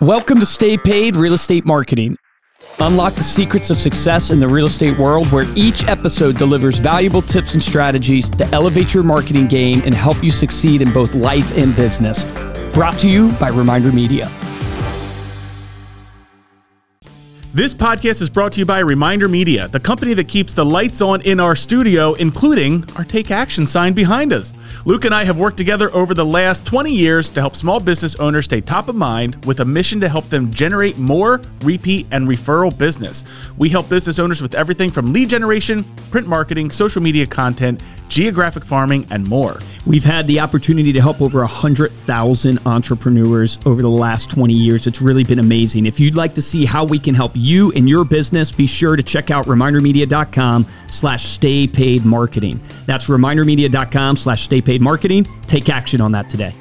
Welcome 0.00 0.38
to 0.38 0.46
Stay 0.46 0.78
Paid 0.78 1.16
Real 1.16 1.34
Estate 1.34 1.66
Marketing. 1.66 2.16
Unlock 2.78 3.14
the 3.14 3.24
secrets 3.24 3.68
of 3.68 3.76
success 3.76 4.30
in 4.30 4.38
the 4.38 4.46
real 4.46 4.66
estate 4.66 4.96
world 4.96 5.26
where 5.32 5.44
each 5.56 5.88
episode 5.88 6.38
delivers 6.38 6.78
valuable 6.78 7.20
tips 7.20 7.54
and 7.54 7.62
strategies 7.62 8.30
to 8.30 8.46
elevate 8.52 8.94
your 8.94 9.02
marketing 9.02 9.48
game 9.48 9.82
and 9.84 9.92
help 9.92 10.22
you 10.22 10.30
succeed 10.30 10.82
in 10.82 10.92
both 10.92 11.16
life 11.16 11.56
and 11.58 11.74
business. 11.74 12.26
Brought 12.72 12.96
to 13.00 13.08
you 13.08 13.32
by 13.40 13.48
Reminder 13.48 13.90
Media. 13.90 14.30
This 17.54 17.72
podcast 17.72 18.20
is 18.20 18.28
brought 18.28 18.52
to 18.52 18.58
you 18.58 18.66
by 18.66 18.80
Reminder 18.80 19.26
Media, 19.26 19.68
the 19.68 19.80
company 19.80 20.12
that 20.12 20.28
keeps 20.28 20.52
the 20.52 20.66
lights 20.66 21.00
on 21.00 21.22
in 21.22 21.40
our 21.40 21.56
studio, 21.56 22.12
including 22.12 22.84
our 22.96 23.04
Take 23.04 23.30
Action 23.30 23.66
sign 23.66 23.94
behind 23.94 24.34
us. 24.34 24.52
Luke 24.84 25.06
and 25.06 25.14
I 25.14 25.24
have 25.24 25.38
worked 25.38 25.56
together 25.56 25.90
over 25.94 26.12
the 26.12 26.26
last 26.26 26.66
20 26.66 26.92
years 26.92 27.30
to 27.30 27.40
help 27.40 27.56
small 27.56 27.80
business 27.80 28.14
owners 28.16 28.44
stay 28.44 28.60
top 28.60 28.90
of 28.90 28.96
mind 28.96 29.42
with 29.46 29.60
a 29.60 29.64
mission 29.64 29.98
to 30.00 30.10
help 30.10 30.28
them 30.28 30.52
generate 30.52 30.98
more 30.98 31.40
repeat 31.62 32.06
and 32.10 32.28
referral 32.28 32.76
business. 32.76 33.24
We 33.56 33.70
help 33.70 33.88
business 33.88 34.18
owners 34.18 34.42
with 34.42 34.54
everything 34.54 34.90
from 34.90 35.14
lead 35.14 35.30
generation, 35.30 35.84
print 36.10 36.26
marketing, 36.26 36.70
social 36.70 37.00
media 37.00 37.26
content, 37.26 37.82
geographic 38.08 38.64
farming, 38.64 39.06
and 39.10 39.26
more. 39.26 39.58
We've 39.86 40.04
had 40.04 40.26
the 40.26 40.40
opportunity 40.40 40.92
to 40.92 41.00
help 41.00 41.20
over 41.20 41.40
100,000 41.40 42.58
entrepreneurs 42.66 43.58
over 43.66 43.82
the 43.82 43.88
last 43.88 44.30
20 44.30 44.54
years. 44.54 44.86
It's 44.86 45.00
really 45.00 45.24
been 45.24 45.38
amazing. 45.38 45.86
If 45.86 46.00
you'd 46.00 46.16
like 46.16 46.34
to 46.34 46.42
see 46.42 46.64
how 46.64 46.84
we 46.84 46.98
can 46.98 47.14
help 47.14 47.32
you 47.38 47.72
and 47.72 47.88
your 47.88 48.04
business, 48.04 48.52
be 48.52 48.66
sure 48.66 48.96
to 48.96 49.02
check 49.02 49.30
out 49.30 49.46
remindermedia.com 49.46 50.66
slash 50.88 51.24
stay 51.24 51.66
paid 51.66 52.04
marketing. 52.04 52.60
That's 52.86 53.06
remindermedia.com 53.06 54.16
slash 54.16 54.42
stay 54.42 54.60
paid 54.60 54.82
marketing. 54.82 55.26
Take 55.46 55.68
action 55.68 56.00
on 56.00 56.12
that 56.12 56.28
today. 56.28 56.54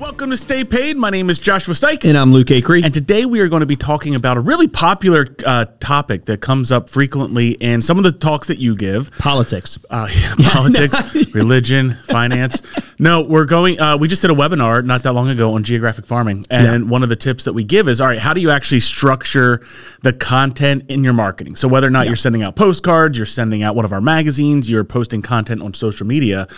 Welcome 0.00 0.30
to 0.30 0.36
Stay 0.38 0.64
Paid. 0.64 0.96
My 0.96 1.10
name 1.10 1.28
is 1.28 1.38
Joshua 1.38 1.74
Stike. 1.74 2.06
And 2.06 2.16
I'm 2.16 2.32
Luke 2.32 2.46
Acree. 2.46 2.82
And 2.82 2.94
today 2.94 3.26
we 3.26 3.40
are 3.40 3.50
going 3.50 3.60
to 3.60 3.66
be 3.66 3.76
talking 3.76 4.14
about 4.14 4.38
a 4.38 4.40
really 4.40 4.66
popular 4.66 5.26
uh, 5.44 5.66
topic 5.78 6.24
that 6.24 6.40
comes 6.40 6.72
up 6.72 6.88
frequently 6.88 7.50
in 7.50 7.82
some 7.82 7.98
of 7.98 8.04
the 8.04 8.12
talks 8.12 8.48
that 8.48 8.58
you 8.58 8.74
give 8.74 9.10
politics. 9.18 9.78
Uh, 9.90 10.08
politics, 10.42 10.96
religion, 11.34 11.98
finance. 12.04 12.62
No, 12.98 13.20
we're 13.20 13.44
going, 13.44 13.78
uh, 13.78 13.98
we 13.98 14.08
just 14.08 14.22
did 14.22 14.30
a 14.30 14.34
webinar 14.34 14.82
not 14.82 15.02
that 15.02 15.12
long 15.12 15.28
ago 15.28 15.52
on 15.52 15.64
geographic 15.64 16.06
farming. 16.06 16.46
And 16.48 16.84
yeah. 16.84 16.90
one 16.90 17.02
of 17.02 17.10
the 17.10 17.16
tips 17.16 17.44
that 17.44 17.52
we 17.52 17.62
give 17.62 17.86
is 17.86 18.00
all 18.00 18.08
right, 18.08 18.18
how 18.18 18.32
do 18.32 18.40
you 18.40 18.50
actually 18.50 18.80
structure 18.80 19.60
the 20.00 20.14
content 20.14 20.86
in 20.88 21.04
your 21.04 21.12
marketing? 21.12 21.56
So 21.56 21.68
whether 21.68 21.86
or 21.86 21.90
not 21.90 22.04
yeah. 22.04 22.10
you're 22.10 22.16
sending 22.16 22.42
out 22.42 22.56
postcards, 22.56 23.18
you're 23.18 23.26
sending 23.26 23.62
out 23.62 23.76
one 23.76 23.84
of 23.84 23.92
our 23.92 24.00
magazines, 24.00 24.70
you're 24.70 24.82
posting 24.82 25.20
content 25.20 25.60
on 25.60 25.74
social 25.74 26.06
media, 26.06 26.48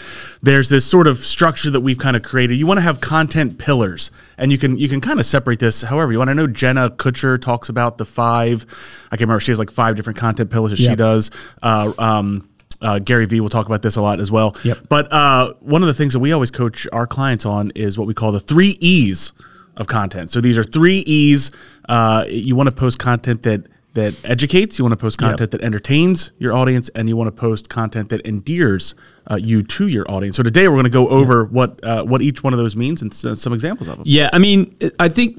there's 0.42 0.68
this 0.68 0.84
sort 0.84 1.08
of 1.08 1.18
structure 1.18 1.70
that 1.70 1.80
we've 1.80 1.98
kind 1.98 2.16
of 2.16 2.22
created. 2.22 2.54
You 2.54 2.68
want 2.68 2.78
to 2.78 2.82
have 2.82 3.00
content 3.00 3.31
content 3.32 3.58
pillars, 3.58 4.10
and 4.36 4.52
you 4.52 4.58
can 4.58 4.78
you 4.78 4.88
can 4.88 5.00
kind 5.00 5.18
of 5.18 5.26
separate 5.26 5.58
this 5.58 5.82
however 5.82 6.12
you 6.12 6.18
want. 6.18 6.30
I 6.30 6.34
know 6.34 6.46
Jenna 6.46 6.90
Kutcher 6.90 7.40
talks 7.40 7.68
about 7.68 7.98
the 7.98 8.04
five. 8.04 8.66
I 9.06 9.16
can't 9.16 9.22
remember. 9.22 9.40
She 9.40 9.50
has 9.50 9.58
like 9.58 9.70
five 9.70 9.96
different 9.96 10.18
content 10.18 10.50
pillars 10.50 10.72
that 10.72 10.80
yep. 10.80 10.90
she 10.90 10.96
does. 10.96 11.30
Uh, 11.62 11.92
um, 11.98 12.48
uh, 12.82 12.98
Gary 12.98 13.26
Vee 13.26 13.40
will 13.40 13.48
talk 13.48 13.66
about 13.66 13.82
this 13.82 13.96
a 13.96 14.02
lot 14.02 14.20
as 14.20 14.30
well. 14.30 14.56
Yep. 14.64 14.78
But 14.88 15.12
uh, 15.12 15.54
one 15.60 15.82
of 15.82 15.86
the 15.86 15.94
things 15.94 16.12
that 16.12 16.18
we 16.18 16.32
always 16.32 16.50
coach 16.50 16.86
our 16.92 17.06
clients 17.06 17.46
on 17.46 17.70
is 17.74 17.96
what 17.96 18.06
we 18.06 18.14
call 18.14 18.32
the 18.32 18.40
three 18.40 18.76
E's 18.80 19.32
of 19.76 19.86
content. 19.86 20.30
So 20.30 20.40
these 20.40 20.58
are 20.58 20.64
three 20.64 20.98
E's. 20.98 21.50
Uh, 21.88 22.24
you 22.28 22.56
want 22.56 22.66
to 22.66 22.72
post 22.72 22.98
content 22.98 23.44
that 23.44 23.66
that 23.94 24.14
educates, 24.24 24.78
you 24.78 24.84
want 24.84 24.92
to 24.92 24.96
post 24.96 25.18
content 25.18 25.40
yep. 25.40 25.50
that 25.50 25.62
entertains 25.62 26.32
your 26.38 26.54
audience, 26.54 26.88
and 26.94 27.08
you 27.08 27.16
want 27.16 27.28
to 27.28 27.40
post 27.40 27.68
content 27.68 28.08
that 28.10 28.20
endears 28.22 28.94
uh, 29.30 29.36
you 29.36 29.62
to 29.62 29.88
your 29.88 30.10
audience. 30.10 30.36
So 30.36 30.42
today 30.42 30.68
we're 30.68 30.74
going 30.74 30.84
to 30.84 30.90
go 30.90 31.08
over 31.08 31.44
what 31.44 31.82
uh, 31.84 32.04
what 32.04 32.22
each 32.22 32.42
one 32.42 32.52
of 32.52 32.58
those 32.58 32.74
means 32.76 33.02
and 33.02 33.12
s- 33.12 33.40
some 33.40 33.52
examples 33.52 33.88
of 33.88 33.98
them. 33.98 34.04
Yeah, 34.06 34.30
I 34.32 34.38
mean, 34.38 34.76
I 34.98 35.08
think 35.08 35.38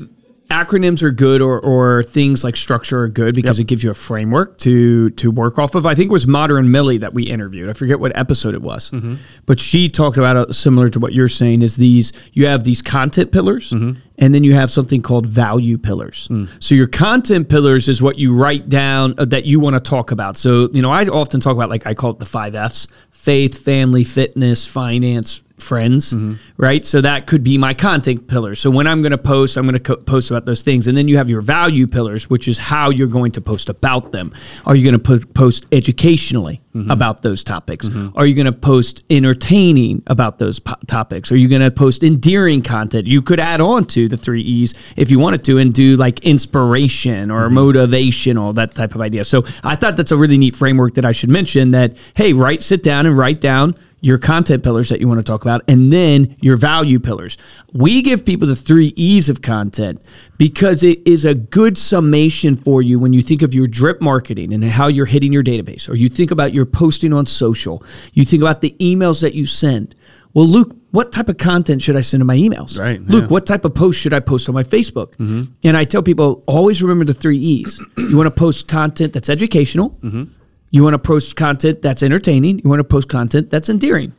acronyms 0.53 1.01
are 1.01 1.09
good 1.09 1.41
or, 1.41 1.59
or 1.61 2.03
things 2.03 2.43
like 2.43 2.55
structure 2.55 2.99
are 2.99 3.07
good 3.07 3.33
because 3.33 3.57
yep. 3.57 3.65
it 3.65 3.67
gives 3.67 3.83
you 3.83 3.89
a 3.89 3.93
framework 3.93 4.57
to 4.59 5.09
to 5.11 5.31
work 5.31 5.57
off 5.57 5.75
of. 5.75 5.85
I 5.85 5.95
think 5.95 6.09
it 6.09 6.13
was 6.13 6.27
Modern 6.27 6.71
Millie 6.71 6.99
that 6.99 7.13
we 7.13 7.23
interviewed. 7.23 7.69
I 7.69 7.73
forget 7.73 7.99
what 7.99 8.15
episode 8.17 8.53
it 8.53 8.61
was, 8.61 8.91
mm-hmm. 8.91 9.15
but 9.45 9.59
she 9.59 9.89
talked 9.89 10.17
about 10.17 10.37
it 10.37 10.53
similar 10.53 10.89
to 10.89 10.99
what 10.99 11.13
you're 11.13 11.29
saying 11.29 11.61
is 11.61 11.77
these 11.77 12.13
you 12.33 12.45
have 12.45 12.63
these 12.63 12.81
content 12.81 13.31
pillars 13.31 13.71
mm-hmm. 13.71 13.99
And 14.17 14.33
then 14.33 14.43
you 14.43 14.53
have 14.53 14.69
something 14.69 15.01
called 15.01 15.25
value 15.25 15.77
pillars. 15.77 16.27
Mm. 16.29 16.49
So 16.59 16.75
your 16.75 16.87
content 16.87 17.49
pillars 17.49 17.89
is 17.89 18.01
what 18.01 18.17
you 18.17 18.33
write 18.33 18.69
down 18.69 19.15
uh, 19.17 19.25
that 19.25 19.45
you 19.45 19.59
want 19.59 19.75
to 19.75 19.79
talk 19.79 20.11
about. 20.11 20.37
So, 20.37 20.69
you 20.71 20.81
know, 20.81 20.91
I 20.91 21.05
often 21.07 21.39
talk 21.39 21.55
about 21.55 21.69
like 21.69 21.87
I 21.87 21.93
call 21.93 22.11
it 22.11 22.19
the 22.19 22.25
5 22.25 22.55
Fs, 22.55 22.87
faith, 23.11 23.63
family, 23.63 24.03
fitness, 24.03 24.67
finance, 24.67 25.41
friends, 25.57 26.13
mm-hmm. 26.13 26.33
right? 26.57 26.83
So 26.83 27.01
that 27.01 27.27
could 27.27 27.43
be 27.43 27.57
my 27.57 27.73
content 27.73 28.27
pillar. 28.27 28.55
So 28.55 28.69
when 28.69 28.87
I'm 28.87 29.01
going 29.01 29.11
to 29.11 29.17
post, 29.17 29.57
I'm 29.57 29.63
going 29.63 29.73
to 29.73 29.79
co- 29.79 29.97
post 29.97 30.31
about 30.31 30.45
those 30.45 30.61
things. 30.61 30.87
And 30.87 30.97
then 30.97 31.07
you 31.07 31.17
have 31.17 31.29
your 31.29 31.41
value 31.41 31.87
pillars, 31.87 32.29
which 32.29 32.47
is 32.47 32.57
how 32.57 32.89
you're 32.89 33.07
going 33.07 33.31
to 33.33 33.41
post 33.41 33.69
about 33.69 34.11
them. 34.11 34.33
Are 34.65 34.75
you 34.75 34.83
going 34.83 34.99
to 34.99 35.19
po- 35.19 35.31
post 35.33 35.65
educationally 35.71 36.61
mm-hmm. 36.75 36.91
about 36.91 37.21
those 37.21 37.43
topics? 37.43 37.87
Mm-hmm. 37.87 38.17
Are 38.17 38.25
you 38.25 38.35
going 38.35 38.45
to 38.45 38.51
post 38.51 39.03
entertaining 39.09 40.03
about 40.07 40.39
those 40.39 40.59
po- 40.59 40.75
topics? 40.87 41.31
Are 41.31 41.37
you 41.37 41.47
going 41.47 41.61
to 41.61 41.71
post 41.71 42.03
endearing 42.03 42.61
content? 42.61 43.07
You 43.07 43.21
could 43.21 43.39
add 43.39 43.61
on 43.61 43.85
to 43.87 44.09
the 44.09 44.17
three 44.17 44.41
E's 44.41 44.73
if 44.97 45.11
you 45.11 45.19
wanted 45.19 45.43
to 45.45 45.57
and 45.59 45.73
do 45.73 45.95
like 45.97 46.19
inspiration 46.19 47.31
or 47.31 47.47
mm-hmm. 47.47 47.57
motivational, 47.57 48.55
that 48.55 48.75
type 48.75 48.95
of 48.95 49.01
idea. 49.01 49.23
So 49.23 49.45
I 49.63 49.75
thought 49.75 49.97
that's 49.97 50.11
a 50.11 50.17
really 50.17 50.37
neat 50.37 50.55
framework 50.55 50.95
that 50.95 51.05
I 51.05 51.11
should 51.11 51.29
mention 51.29 51.71
that, 51.71 51.95
hey, 52.15 52.33
write, 52.33 52.63
sit 52.63 52.83
down 52.83 53.05
and 53.05 53.17
write 53.17 53.39
down 53.39 53.75
your 54.03 54.17
content 54.17 54.61
pillars 54.63 54.89
that 54.89 54.99
you 54.99 55.07
want 55.07 55.17
to 55.17 55.23
talk 55.23 55.43
about, 55.43 55.61
and 55.69 55.91
then 55.91 56.35
your 56.41 56.57
value 56.57 56.99
pillars. 56.99 57.37
We 57.71 58.01
give 58.01 58.25
people 58.25 58.49
the 58.49 58.55
three 58.55 58.87
E's 58.97 59.29
of 59.29 59.41
content 59.41 60.01
because 60.37 60.83
it 60.83 60.99
is 61.07 61.23
a 61.23 61.33
good 61.33 61.77
summation 61.77 62.57
for 62.57 62.81
you 62.81 62.99
when 62.99 63.13
you 63.13 63.21
think 63.21 63.41
of 63.41 63.53
your 63.53 63.65
drip 63.65 64.01
marketing 64.01 64.53
and 64.53 64.61
how 64.61 64.87
you're 64.87 65.05
hitting 65.05 65.31
your 65.31 65.41
database, 65.41 65.89
or 65.89 65.95
you 65.95 66.09
think 66.09 66.31
about 66.31 66.53
your 66.53 66.65
posting 66.65 67.13
on 67.13 67.25
social, 67.25 67.81
you 68.11 68.25
think 68.25 68.43
about 68.43 68.59
the 68.59 68.75
emails 68.81 69.21
that 69.21 69.35
you 69.35 69.45
send. 69.45 69.95
Well, 70.33 70.47
Luke, 70.47 70.75
what 70.91 71.13
type 71.13 71.29
of 71.29 71.37
content 71.37 71.81
should 71.81 71.95
I 71.95 72.01
send 72.01 72.19
to 72.19 72.25
my 72.25 72.35
emails? 72.35 72.77
Right. 72.77 72.99
Luke, 72.99 73.31
what 73.31 73.45
type 73.45 73.63
of 73.63 73.73
post 73.73 74.01
should 74.01 74.13
I 74.13 74.19
post 74.19 74.49
on 74.49 74.55
my 74.55 74.63
Facebook? 74.63 75.15
Mm-hmm. 75.15 75.43
And 75.63 75.77
I 75.77 75.85
tell 75.85 76.03
people 76.03 76.43
always 76.45 76.81
remember 76.81 77.05
the 77.05 77.13
three 77.13 77.37
E's. 77.37 77.79
you 77.97 78.17
want 78.17 78.27
to 78.27 78.31
post 78.31 78.67
content 78.67 79.13
that's 79.13 79.29
educational. 79.29 79.91
Mm-hmm 80.01 80.23
you 80.73 80.83
want 80.83 80.95
to 80.95 80.99
post 80.99 81.35
content 81.35 81.83
that's 81.83 82.01
entertaining. 82.01 82.59
You 82.63 82.67
want 82.67 82.79
to 82.79 82.83
post 82.83 83.07
content 83.07 83.51
that's 83.51 83.69
endearing. 83.69 84.11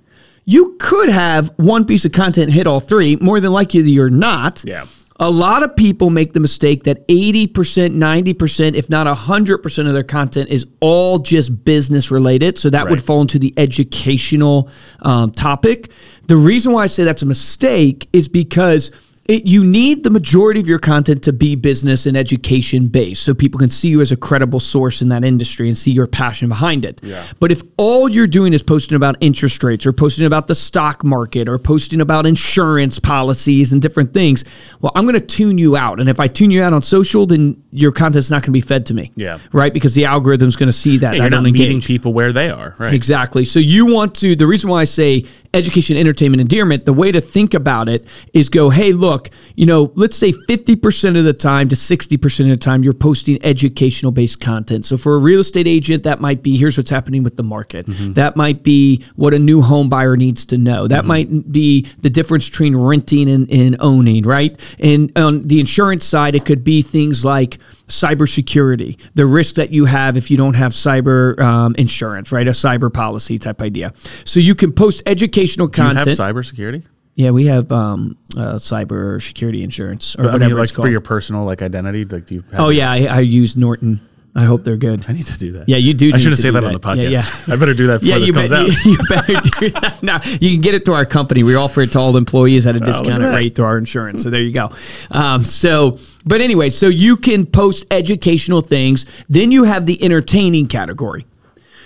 You 0.44 0.76
could 0.78 1.09
have 1.09 1.53
one 1.56 1.84
piece 1.84 2.04
of 2.04 2.12
content 2.12 2.53
hit 2.53 2.69
all 2.69 2.78
three. 2.78 3.16
More 3.16 3.41
than 3.41 3.53
likely, 3.53 3.81
you're 3.81 4.09
not. 4.09 4.62
Yeah. 4.65 4.87
A 5.19 5.28
lot 5.28 5.65
of 5.65 5.75
people 5.75 6.10
make 6.10 6.32
the 6.32 6.38
mistake 6.38 6.84
that 6.84 7.06
80%, 7.09 7.48
90%, 7.48 8.75
if 8.75 8.88
not 8.88 9.09
100% 9.09 9.87
of 9.87 9.94
their 9.94 10.04
content 10.04 10.48
is 10.48 10.65
all 10.78 11.19
just 11.19 11.65
business 11.65 12.12
related. 12.12 12.56
So 12.56 12.71
that 12.71 12.84
right. 12.84 12.91
would 12.91 13.03
fall 13.03 13.21
into 13.21 13.41
the 13.41 13.53
educational 13.56 14.71
um, 15.03 15.32
topic. 15.32 15.91
The 16.28 16.36
reason 16.36 16.72
why 16.72 16.84
I 16.84 16.86
say 16.86 17.03
that's 17.03 17.22
a 17.22 17.26
mistake 17.26 18.09
is 18.12 18.28
because 18.28 18.92
it, 19.27 19.47
you 19.47 19.65
need 19.65 20.05
the 20.05 20.11
majority 20.11 20.61
of 20.61 20.69
your 20.69 20.79
content 20.79 21.23
to 21.25 21.33
be 21.33 21.57
business 21.57 22.05
and 22.05 22.17
education 22.17 22.89
based 22.89 23.23
so 23.23 23.33
people 23.33 23.59
can 23.59 23.71
see 23.71 23.89
you 23.89 24.03
as 24.03 24.12
a 24.12 24.17
credible 24.17 24.61
source 24.61 25.01
in 25.01 25.09
that 25.09 25.25
industry 25.25 25.67
and 25.69 25.79
see 25.79 25.91
your 25.91 26.07
passion 26.07 26.49
behind 26.49 26.85
it. 26.85 27.01
Yeah. 27.03 27.25
But 27.41 27.51
if 27.51 27.63
all 27.79 28.09
you're 28.09 28.27
doing 28.27 28.53
is 28.53 28.63
posting 28.63 28.97
about 28.97 29.17
interest 29.21 29.65
rates 29.65 29.87
or 29.87 29.93
posting 29.93 30.27
about 30.27 30.47
the 30.47 30.55
stock 30.55 31.03
market 31.05 31.49
or 31.49 31.59
posting 31.59 32.03
about 32.03 32.27
insurance 32.27 32.99
policies 32.99 33.73
and 33.73 33.81
different 33.81 34.13
things, 34.13 34.45
well, 34.83 34.93
I'm 34.95 35.05
going 35.05 35.19
to 35.19 35.27
tune 35.27 35.57
you 35.57 35.75
out. 35.75 36.01
And 36.01 36.11
if 36.11 36.21
I 36.21 36.29
tune 36.29 36.51
you 36.51 36.63
out 36.63 36.75
on 36.75 36.83
social, 36.83 37.25
then 37.25 37.63
your 37.71 37.93
content's 37.93 38.31
not 38.31 38.43
going 38.43 38.49
to 38.49 38.53
be 38.53 38.61
fed 38.61 38.84
to 38.87 38.95
me. 38.95 39.11
Yeah. 39.17 39.39
Right? 39.53 39.73
Because 39.73 39.95
the 39.95 40.05
algorithm's 40.05 40.57
going 40.57 40.69
to 40.69 40.73
see 40.75 40.99
that. 40.99 41.15
Hey, 41.15 41.21
you're 41.21 41.31
not 41.31 41.45
meeting 41.45 41.81
people 41.81 42.13
where 42.13 42.33
they 42.33 42.51
are. 42.51 42.75
Right. 42.79 42.93
Exactly. 42.93 43.47
So 43.47 43.59
you 43.59 43.87
want 43.87 44.15
to, 44.17 44.37
the 44.37 44.47
reason 44.47 44.69
why 44.69 44.83
I 44.83 44.84
say 44.84 45.25
education, 45.54 45.97
entertainment, 45.97 46.41
endearment, 46.41 46.84
the 46.84 46.92
way 46.92 47.12
to 47.12 47.20
think 47.20 47.54
about 47.54 47.88
it 47.88 48.06
is 48.32 48.48
go, 48.48 48.70
hey, 48.70 48.92
look, 48.92 49.31
you 49.54 49.65
know, 49.65 49.92
let's 49.94 50.16
say 50.16 50.32
50% 50.48 51.16
of 51.16 51.25
the 51.25 51.32
time 51.32 51.69
to 51.69 51.76
60% 51.76 52.41
of 52.41 52.48
the 52.48 52.56
time 52.56 52.83
you're 52.83 52.92
posting 52.92 53.42
educational 53.45 54.12
based 54.12 54.41
content. 54.41 54.84
So 54.84 54.97
for 54.97 55.15
a 55.15 55.18
real 55.18 55.41
estate 55.41 55.68
agent, 55.68 56.03
that 56.03 56.21
might 56.21 56.42
be 56.42 56.56
here's 56.56 56.77
what's 56.77 56.91
happening 56.91 57.22
with 57.22 57.36
the 57.36 57.42
market. 57.42 57.86
Mm-hmm. 57.86 58.15
That 58.15 58.36
might 58.36 58.62
be 58.62 59.04
what 59.16 59.33
a 59.33 59.39
new 59.39 59.62
home 59.62 59.89
buyer 59.89 60.16
needs 60.16 60.45
to 60.47 60.59
know. 60.59 60.89
That 60.89 61.01
mm-hmm. 61.01 61.09
might 61.09 61.53
be 61.53 61.83
the 62.00 62.10
difference 62.10 62.50
between 62.50 62.77
renting 62.77 63.30
and, 63.30 63.50
and 63.50 63.77
owning, 63.80 64.24
right? 64.24 64.59
And 64.80 65.16
on 65.16 65.42
the 65.42 65.60
insurance 65.60 66.04
side, 66.04 66.34
it 66.34 66.45
could 66.45 66.65
be 66.65 66.83
things 66.83 67.24
like, 67.24 67.59
cybersecurity, 67.89 69.01
the 69.15 69.27
risk 69.27 69.57
that 69.57 69.71
you 69.71 69.84
have 69.84 70.16
if 70.16 70.31
you 70.31 70.36
don't 70.36 70.54
have 70.54 70.72
cyber 70.72 71.39
um, 71.41 71.75
insurance, 71.77 72.33
right? 72.33 72.47
A 72.47 72.53
cyber 72.53 72.92
policy 72.92 73.39
type 73.39 73.60
idea. 73.60 73.92
So 74.25 74.41
you 74.41 74.54
can 74.54 74.72
post 74.72 75.03
educational 75.07 75.69
content. 75.69 76.04
Do 76.04 76.10
you 76.10 76.16
have 76.16 76.34
cybersecurity? 76.34 76.84
Yeah, 77.16 77.31
we 77.31 77.47
have 77.47 77.71
um, 77.71 78.16
uh, 78.36 78.54
cyber 78.54 79.22
security 79.22 79.63
insurance 79.63 80.16
or 80.16 80.25
but, 80.25 80.33
whatever. 80.33 80.45
I 80.45 80.48
mean, 80.48 80.59
like 80.59 80.72
for 80.72 80.89
your 80.89 81.01
personal 81.01 81.45
like 81.45 81.63
identity, 81.63 82.04
like 82.04 82.27
do 82.27 82.36
you? 82.36 82.45
oh 82.54 82.71
yeah, 82.71 82.91
I, 82.91 83.04
I 83.04 83.21
use 83.21 83.57
Norton. 83.57 84.01
I 84.36 84.45
hope 84.45 84.65
they're 84.65 84.77
good. 84.77 85.04
I 85.07 85.13
need 85.13 85.27
to 85.27 85.39
do 85.39 85.53
that. 85.53 85.69
Yeah, 85.69 85.77
you 85.77 85.95
do. 85.95 86.10
I 86.13 86.19
shouldn't 86.19 86.36
to 86.36 86.42
say 86.42 86.51
that, 86.51 86.65
on 86.65 86.72
the 86.72 86.81
podcast. 86.81 87.03
Yeah, 87.10 87.22
yeah. 87.47 87.54
I 87.54 87.57
better 87.57 87.72
do 87.75 87.86
that 87.86 88.01
before 88.01 88.15
Yeah, 88.15 88.19
this 88.19 88.27
you, 88.27 88.33
comes 88.33 88.51
bet- 88.51 88.60
out. 88.60 88.69
you, 88.84 88.98
better 89.09 89.51
do 89.60 89.71
that. 89.71 89.98
Now 90.03 90.21
you 90.41 90.51
can 90.51 90.60
get 90.60 90.75
it 90.75 90.84
to 90.86 90.92
our 90.92 91.07
company. 91.07 91.45
We 91.45 91.54
offer 91.54 91.83
it 91.83 91.92
to 91.92 91.98
all 92.01 92.16
employees 92.16 92.66
at 92.66 92.75
a 92.75 92.81
discounted 92.81 93.22
that. 93.28 93.34
rate 93.34 93.54
through 93.54 93.66
our 93.66 93.78
insurance. 93.78 94.22
So 94.25 94.31
there 94.31 94.42
you 94.42 94.53
go. 94.53 94.71
Um, 95.13 95.45
so, 95.45 95.98
but 96.25 96.41
anyway, 96.41 96.71
so 96.71 96.89
you 96.89 97.16
can 97.16 97.47
post 97.47 97.84
educational 97.92 98.60
things. 98.60 99.07
Then 99.28 99.51
you 99.53 99.65
have 99.65 99.86
the 99.86 100.03
entertaining 100.03 100.66
category. 100.66 101.27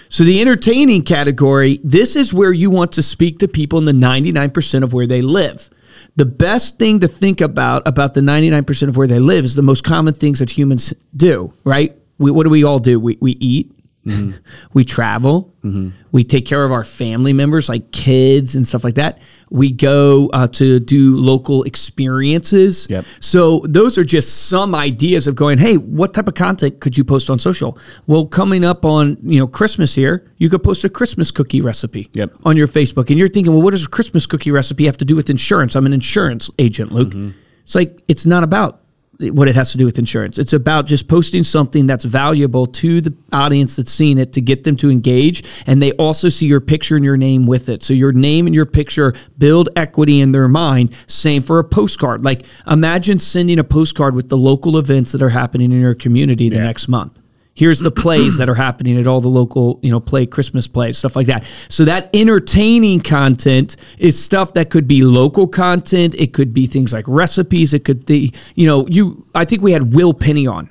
So 0.08 0.24
the 0.24 0.40
entertaining 0.40 1.02
category, 1.02 1.80
this 1.84 2.16
is 2.16 2.32
where 2.32 2.50
you 2.52 2.70
want 2.70 2.92
to 2.92 3.02
speak 3.02 3.40
to 3.40 3.48
people 3.48 3.78
in 3.78 3.84
the 3.84 3.92
99% 3.92 4.82
of 4.82 4.94
where 4.94 5.06
they 5.06 5.20
live. 5.20 5.68
The 6.16 6.24
best 6.24 6.78
thing 6.78 7.00
to 7.00 7.08
think 7.08 7.40
about 7.42 7.86
about 7.86 8.14
the 8.14 8.20
99% 8.22 8.88
of 8.88 8.96
where 8.96 9.06
they 9.06 9.18
live 9.20 9.44
is 9.44 9.54
the 9.54 9.62
most 9.62 9.84
common 9.84 10.14
things 10.14 10.38
that 10.38 10.50
humans 10.50 10.94
do, 11.14 11.52
right? 11.64 11.94
We, 12.18 12.30
what 12.30 12.44
do 12.44 12.50
we 12.50 12.64
all 12.64 12.78
do? 12.78 12.98
We, 12.98 13.16
we 13.20 13.32
eat, 13.32 13.72
mm-hmm. 14.06 14.36
we 14.72 14.84
travel, 14.84 15.54
mm-hmm. 15.62 15.90
we 16.12 16.24
take 16.24 16.46
care 16.46 16.64
of 16.64 16.72
our 16.72 16.84
family 16.84 17.32
members 17.32 17.68
like 17.68 17.90
kids 17.92 18.56
and 18.56 18.66
stuff 18.66 18.84
like 18.84 18.94
that. 18.96 19.20
We 19.50 19.72
go 19.72 20.28
uh, 20.32 20.48
to 20.48 20.78
do 20.78 21.16
local 21.16 21.62
experiences. 21.62 22.86
Yep. 22.90 23.04
So 23.20 23.64
those 23.66 23.96
are 23.96 24.04
just 24.04 24.48
some 24.48 24.74
ideas 24.74 25.26
of 25.26 25.36
going, 25.36 25.58
hey, 25.58 25.76
what 25.76 26.12
type 26.12 26.28
of 26.28 26.34
content 26.34 26.80
could 26.80 26.98
you 26.98 27.04
post 27.04 27.30
on 27.30 27.38
social? 27.38 27.78
Well, 28.06 28.26
coming 28.26 28.64
up 28.64 28.84
on 28.84 29.16
you 29.22 29.38
know 29.38 29.46
Christmas 29.46 29.94
here, 29.94 30.30
you 30.36 30.50
could 30.50 30.62
post 30.62 30.84
a 30.84 30.90
Christmas 30.90 31.30
cookie 31.30 31.60
recipe 31.60 32.10
Yep. 32.12 32.34
on 32.44 32.56
your 32.56 32.68
Facebook, 32.68 33.08
and 33.08 33.18
you're 33.18 33.28
thinking, 33.28 33.52
well, 33.52 33.62
what 33.62 33.70
does 33.70 33.86
a 33.86 33.88
Christmas 33.88 34.26
cookie 34.26 34.50
recipe 34.50 34.84
have 34.84 34.98
to 34.98 35.04
do 35.04 35.16
with 35.16 35.30
insurance? 35.30 35.74
I'm 35.74 35.86
an 35.86 35.94
insurance 35.94 36.50
agent, 36.58 36.92
Luke. 36.92 37.08
Mm-hmm. 37.08 37.30
It's 37.62 37.74
like 37.74 38.02
it's 38.08 38.26
not 38.26 38.44
about 38.44 38.82
what 39.20 39.48
it 39.48 39.56
has 39.56 39.72
to 39.72 39.78
do 39.78 39.84
with 39.84 39.98
insurance. 39.98 40.38
It's 40.38 40.52
about 40.52 40.86
just 40.86 41.08
posting 41.08 41.42
something 41.42 41.86
that's 41.88 42.04
valuable 42.04 42.66
to 42.66 43.00
the 43.00 43.12
audience 43.32 43.74
that's 43.74 43.90
seen 43.90 44.16
it 44.16 44.32
to 44.34 44.40
get 44.40 44.62
them 44.64 44.76
to 44.76 44.90
engage. 44.90 45.42
And 45.66 45.82
they 45.82 45.92
also 45.92 46.28
see 46.28 46.46
your 46.46 46.60
picture 46.60 46.94
and 46.94 47.04
your 47.04 47.16
name 47.16 47.46
with 47.46 47.68
it. 47.68 47.82
So 47.82 47.94
your 47.94 48.12
name 48.12 48.46
and 48.46 48.54
your 48.54 48.66
picture 48.66 49.14
build 49.36 49.70
equity 49.74 50.20
in 50.20 50.30
their 50.32 50.46
mind. 50.46 50.94
Same 51.08 51.42
for 51.42 51.58
a 51.58 51.64
postcard. 51.64 52.24
Like 52.24 52.44
imagine 52.66 53.18
sending 53.18 53.58
a 53.58 53.64
postcard 53.64 54.14
with 54.14 54.28
the 54.28 54.36
local 54.36 54.78
events 54.78 55.10
that 55.12 55.22
are 55.22 55.30
happening 55.30 55.72
in 55.72 55.80
your 55.80 55.94
community 55.96 56.48
the 56.48 56.56
Yeah. 56.56 56.62
next 56.62 56.86
month. 56.86 57.18
Here's 57.58 57.80
the 57.80 57.90
plays 57.90 58.36
that 58.36 58.48
are 58.48 58.54
happening 58.54 58.96
at 59.00 59.08
all 59.08 59.20
the 59.20 59.28
local, 59.28 59.80
you 59.82 59.90
know, 59.90 59.98
play 59.98 60.26
Christmas 60.26 60.68
plays, 60.68 60.96
stuff 60.96 61.16
like 61.16 61.26
that. 61.26 61.44
So 61.68 61.84
that 61.86 62.08
entertaining 62.14 63.00
content 63.00 63.76
is 63.98 64.16
stuff 64.16 64.52
that 64.52 64.70
could 64.70 64.86
be 64.86 65.02
local 65.02 65.48
content. 65.48 66.14
It 66.16 66.32
could 66.32 66.54
be 66.54 66.66
things 66.68 66.92
like 66.92 67.04
recipes. 67.08 67.74
It 67.74 67.84
could 67.84 68.06
be, 68.06 68.32
you 68.54 68.68
know, 68.68 68.86
you. 68.86 69.26
I 69.34 69.44
think 69.44 69.60
we 69.62 69.72
had 69.72 69.92
Will 69.92 70.14
Penny 70.14 70.46
on, 70.46 70.70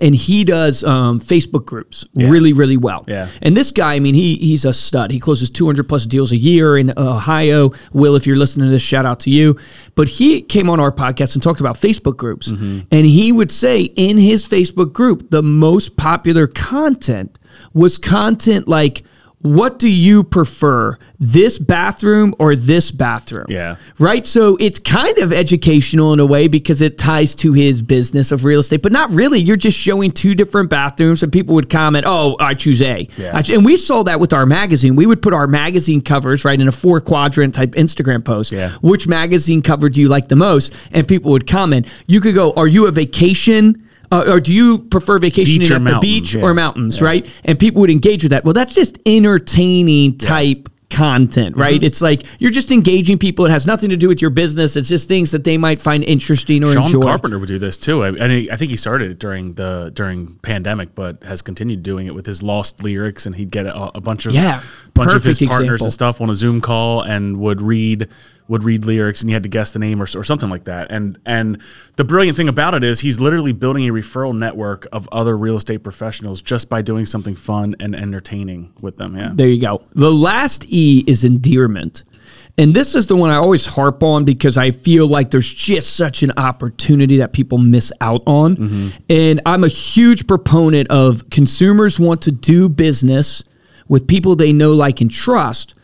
and 0.00 0.14
he 0.14 0.44
does 0.44 0.84
um, 0.84 1.20
Facebook 1.20 1.66
groups 1.66 2.04
really, 2.14 2.52
really 2.52 2.76
well. 2.76 3.04
Yeah. 3.08 3.28
And 3.42 3.56
this 3.56 3.70
guy, 3.70 3.94
I 3.94 4.00
mean, 4.00 4.14
he 4.14 4.36
he's 4.36 4.64
a 4.64 4.72
stud. 4.72 5.10
He 5.10 5.18
closes 5.18 5.50
200 5.50 5.88
plus 5.88 6.06
deals 6.06 6.32
a 6.32 6.36
year 6.36 6.76
in 6.78 6.92
Ohio. 6.96 7.72
Will, 7.92 8.14
if 8.14 8.26
you're 8.26 8.36
listening 8.36 8.66
to 8.66 8.70
this, 8.70 8.82
shout 8.82 9.04
out 9.04 9.20
to 9.20 9.30
you. 9.30 9.58
But 9.94 10.08
he 10.08 10.42
came 10.42 10.70
on 10.70 10.78
our 10.78 10.92
podcast 10.92 11.34
and 11.34 11.42
talked 11.42 11.60
about 11.60 11.76
Facebook 11.76 12.16
groups. 12.16 12.48
And 12.48 13.06
he 13.06 13.32
would 13.32 13.50
say 13.50 13.82
in 13.82 14.18
his 14.18 14.48
Facebook 14.48 14.92
group, 14.92 15.30
the 15.30 15.42
most 15.42 15.96
popular 15.96 16.46
content 16.46 17.38
was 17.72 17.98
content 17.98 18.68
like, 18.68 19.04
what 19.42 19.78
do 19.78 19.88
you 19.88 20.22
prefer, 20.22 20.98
this 21.18 21.58
bathroom 21.58 22.34
or 22.38 22.54
this 22.54 22.90
bathroom? 22.90 23.46
Yeah. 23.48 23.76
Right. 23.98 24.26
So 24.26 24.56
it's 24.60 24.78
kind 24.78 25.16
of 25.18 25.32
educational 25.32 26.12
in 26.12 26.20
a 26.20 26.26
way 26.26 26.46
because 26.46 26.82
it 26.82 26.98
ties 26.98 27.34
to 27.36 27.54
his 27.54 27.80
business 27.80 28.32
of 28.32 28.44
real 28.44 28.60
estate, 28.60 28.82
but 28.82 28.92
not 28.92 29.10
really. 29.10 29.38
You're 29.40 29.56
just 29.56 29.78
showing 29.78 30.10
two 30.10 30.34
different 30.34 30.68
bathrooms, 30.68 31.22
and 31.22 31.32
people 31.32 31.54
would 31.54 31.70
comment, 31.70 32.04
"Oh, 32.06 32.36
I 32.38 32.52
choose 32.52 32.82
A." 32.82 33.08
Yeah. 33.16 33.30
I 33.34 33.40
ch- 33.40 33.50
and 33.50 33.64
we 33.64 33.76
saw 33.78 34.02
that 34.02 34.20
with 34.20 34.34
our 34.34 34.44
magazine. 34.44 34.94
We 34.94 35.06
would 35.06 35.22
put 35.22 35.32
our 35.32 35.46
magazine 35.46 36.02
covers 36.02 36.44
right 36.44 36.60
in 36.60 36.68
a 36.68 36.72
four 36.72 37.00
quadrant 37.00 37.54
type 37.54 37.72
Instagram 37.72 38.22
post. 38.22 38.52
Yeah. 38.52 38.72
Which 38.82 39.08
magazine 39.08 39.62
cover 39.62 39.88
do 39.88 40.02
you 40.02 40.08
like 40.08 40.28
the 40.28 40.36
most? 40.36 40.74
And 40.92 41.08
people 41.08 41.30
would 41.32 41.46
comment. 41.46 41.86
You 42.06 42.20
could 42.20 42.34
go, 42.34 42.52
"Are 42.52 42.66
you 42.68 42.86
a 42.86 42.90
vacation?" 42.90 43.82
Uh, 44.10 44.24
or 44.26 44.40
do 44.40 44.52
you 44.52 44.78
prefer 44.78 45.18
vacationing 45.18 45.66
at 45.70 45.74
the 45.74 45.78
mountains, 45.78 46.00
beach 46.00 46.34
yeah. 46.34 46.42
or 46.42 46.52
mountains, 46.52 47.00
right? 47.00 47.28
And 47.44 47.58
people 47.58 47.80
would 47.80 47.90
engage 47.90 48.24
with 48.24 48.30
that. 48.30 48.44
Well, 48.44 48.54
that's 48.54 48.74
just 48.74 48.98
entertaining 49.06 50.18
type 50.18 50.68
content, 50.90 51.56
right? 51.56 51.76
Mm-hmm. 51.76 51.84
It's 51.84 52.02
like 52.02 52.24
you're 52.40 52.50
just 52.50 52.72
engaging 52.72 53.16
people. 53.16 53.46
It 53.46 53.50
has 53.50 53.66
nothing 53.66 53.90
to 53.90 53.96
do 53.96 54.08
with 54.08 54.20
your 54.20 54.30
business. 54.30 54.74
It's 54.74 54.88
just 54.88 55.06
things 55.06 55.30
that 55.30 55.44
they 55.44 55.56
might 55.56 55.80
find 55.80 56.02
interesting 56.02 56.64
or 56.64 56.72
Sean 56.72 56.86
enjoy. 56.86 57.02
Carpenter 57.02 57.38
would 57.38 57.46
do 57.46 57.60
this 57.60 57.78
too. 57.78 58.02
I, 58.02 58.08
and 58.08 58.32
he, 58.32 58.50
I 58.50 58.56
think 58.56 58.72
he 58.72 58.76
started 58.76 59.12
it 59.12 59.18
during 59.20 59.54
the 59.54 59.92
during 59.94 60.34
pandemic, 60.42 60.96
but 60.96 61.22
has 61.22 61.42
continued 61.42 61.84
doing 61.84 62.08
it 62.08 62.14
with 62.14 62.26
his 62.26 62.42
lost 62.42 62.82
lyrics. 62.82 63.24
And 63.24 63.36
he'd 63.36 63.52
get 63.52 63.66
a, 63.66 63.96
a 63.96 64.00
bunch 64.00 64.26
of 64.26 64.34
Yeah, 64.34 64.62
bunch 64.94 65.14
of 65.14 65.22
his 65.22 65.38
partners 65.38 65.60
example. 65.60 65.86
and 65.86 65.92
stuff 65.92 66.20
on 66.20 66.28
a 66.28 66.34
Zoom 66.34 66.60
call, 66.60 67.02
and 67.02 67.38
would 67.38 67.62
read 67.62 68.08
would 68.50 68.64
read 68.64 68.84
lyrics, 68.84 69.20
and 69.20 69.30
you 69.30 69.34
had 69.34 69.44
to 69.44 69.48
guess 69.48 69.70
the 69.70 69.78
name 69.78 70.02
or, 70.02 70.06
or 70.16 70.24
something 70.24 70.50
like 70.50 70.64
that. 70.64 70.90
And 70.90 71.18
and 71.24 71.62
the 71.96 72.04
brilliant 72.04 72.36
thing 72.36 72.48
about 72.48 72.74
it 72.74 72.82
is 72.82 73.00
he's 73.00 73.20
literally 73.20 73.52
building 73.52 73.88
a 73.88 73.92
referral 73.92 74.36
network 74.36 74.88
of 74.92 75.08
other 75.12 75.38
real 75.38 75.56
estate 75.56 75.84
professionals 75.84 76.42
just 76.42 76.68
by 76.68 76.82
doing 76.82 77.06
something 77.06 77.36
fun 77.36 77.76
and 77.78 77.94
entertaining 77.94 78.72
with 78.80 78.96
them. 78.96 79.16
Yeah. 79.16 79.30
There 79.32 79.48
you 79.48 79.60
go. 79.60 79.84
The 79.92 80.10
last 80.10 80.66
E 80.68 81.04
is 81.06 81.22
endearment. 81.24 82.02
And 82.58 82.74
this 82.74 82.94
is 82.94 83.06
the 83.06 83.16
one 83.16 83.30
I 83.30 83.36
always 83.36 83.64
harp 83.64 84.02
on 84.02 84.24
because 84.24 84.58
I 84.58 84.72
feel 84.72 85.06
like 85.06 85.30
there's 85.30 85.52
just 85.52 85.94
such 85.96 86.22
an 86.22 86.32
opportunity 86.36 87.16
that 87.18 87.32
people 87.32 87.56
miss 87.56 87.92
out 88.00 88.22
on. 88.26 88.56
Mm-hmm. 88.56 88.88
And 89.08 89.40
I'm 89.46 89.62
a 89.62 89.68
huge 89.68 90.26
proponent 90.26 90.88
of 90.90 91.30
consumers 91.30 92.00
want 92.00 92.20
to 92.22 92.32
do 92.32 92.68
business 92.68 93.44
with 93.88 94.06
people 94.06 94.36
they 94.36 94.52
know, 94.52 94.72
like, 94.72 95.00
and 95.00 95.10
trust, 95.10 95.74